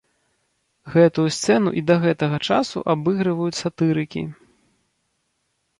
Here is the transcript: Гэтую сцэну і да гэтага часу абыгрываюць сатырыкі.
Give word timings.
Гэтую 0.93 1.25
сцэну 1.35 1.73
і 1.81 1.83
да 1.91 1.95
гэтага 2.07 2.37
часу 2.49 2.77
абыгрываюць 2.95 3.61
сатырыкі. 3.61 4.27